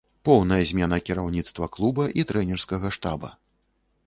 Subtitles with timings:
[0.27, 3.29] Поўная змена кіраўніцтва клуба і трэнерскага штаба.